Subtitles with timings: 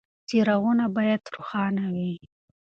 [0.27, 2.13] څراغونه باید روښانه وي.